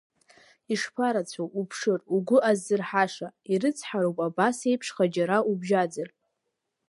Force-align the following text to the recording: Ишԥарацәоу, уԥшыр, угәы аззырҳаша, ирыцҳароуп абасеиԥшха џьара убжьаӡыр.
Ишԥарацәоу, 0.73 1.47
уԥшыр, 1.59 1.99
угәы 2.15 2.37
аззырҳаша, 2.49 3.27
ирыцҳароуп 3.51 4.17
абасеиԥшха 4.27 5.05
џьара 5.13 5.37
убжьаӡыр. 5.51 6.09